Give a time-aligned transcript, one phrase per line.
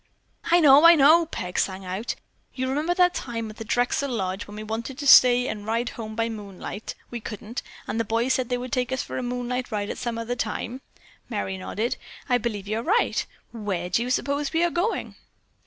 [0.45, 0.83] "I know!
[0.83, 2.15] I know!" Peg sang out.
[2.55, 5.89] "You remember that time at the Drexel Lodge when we wanted to stay and ride
[5.89, 9.21] home by moonlight, we couldn't, and the boys said they would take us for a
[9.21, 10.81] moonlight ride at some other time."
[11.29, 11.97] Merry nodded.
[12.27, 13.23] "I believe you're right.
[13.51, 15.17] Where do you suppose we are going?"